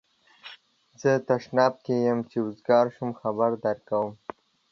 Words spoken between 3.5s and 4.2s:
درکوم